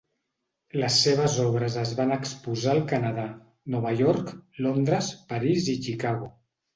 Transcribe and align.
Les 0.83 0.95
seves 1.01 1.33
obres 1.41 1.75
es 1.81 1.91
van 1.99 2.13
exposar 2.15 2.73
al 2.75 2.81
Canadà, 2.91 3.25
Nova 3.75 3.91
York, 3.99 4.31
Londres, 4.69 5.11
París 5.35 5.69
i 5.75 5.77
Chicago. 5.89 6.31